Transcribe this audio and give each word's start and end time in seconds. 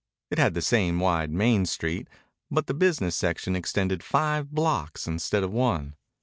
It 0.31 0.39
had 0.39 0.55
the 0.55 0.63
same 0.63 0.99
wide 0.99 1.29
main 1.31 1.67
street, 1.67 2.07
but 2.49 2.65
the 2.65 2.73
business 2.73 3.15
section 3.15 3.55
extended 3.55 4.01
five 4.01 4.49
blocks 4.49 5.05
instead 5.05 5.43
of 5.43 5.51
one. 5.51 5.93